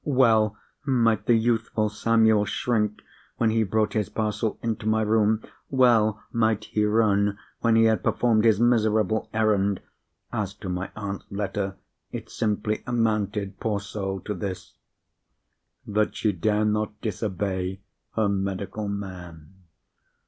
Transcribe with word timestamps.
Well 0.03 0.57
might 0.83 1.27
the 1.27 1.35
youthful 1.35 1.89
Samuel 1.89 2.45
shrink 2.45 3.03
when 3.37 3.51
he 3.51 3.61
brought 3.61 3.93
his 3.93 4.09
parcel 4.09 4.57
into 4.63 4.87
my 4.87 5.03
room! 5.03 5.43
Well 5.69 6.23
might 6.31 6.63
he 6.63 6.85
run 6.85 7.37
when 7.59 7.75
he 7.75 7.83
had 7.83 8.01
performed 8.03 8.43
his 8.43 8.59
miserable 8.59 9.29
errand! 9.31 9.79
As 10.33 10.55
to 10.55 10.69
my 10.69 10.89
aunt's 10.95 11.29
letter, 11.31 11.75
it 12.11 12.31
simply 12.31 12.81
amounted, 12.87 13.59
poor 13.59 13.79
soul, 13.79 14.21
to 14.21 14.33
this—that 14.33 16.15
she 16.15 16.31
dare 16.31 16.65
not 16.65 16.99
disobey 17.01 17.81
her 18.15 18.27
medical 18.27 18.87
man. 18.87 19.53